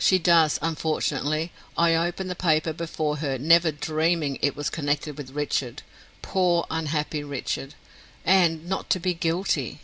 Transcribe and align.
"She 0.00 0.18
does, 0.18 0.58
unfortunately. 0.62 1.52
I 1.78 1.94
opened 1.94 2.28
the 2.28 2.34
paper 2.34 2.72
before 2.72 3.18
her, 3.18 3.38
never 3.38 3.70
dreaming 3.70 4.36
it 4.42 4.56
was 4.56 4.68
connected 4.68 5.16
with 5.16 5.30
Richard 5.30 5.82
poor, 6.22 6.66
unhappy 6.72 7.22
Richard! 7.22 7.74
and 8.24 8.66
not 8.68 8.90
to 8.90 8.98
be 8.98 9.14
guilty." 9.14 9.78